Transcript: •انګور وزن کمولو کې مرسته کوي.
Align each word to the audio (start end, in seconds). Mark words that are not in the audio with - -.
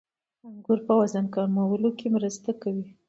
•انګور 0.47 0.79
وزن 0.99 1.25
کمولو 1.33 1.89
کې 1.97 2.07
مرسته 2.15 2.49
کوي. 2.61 2.85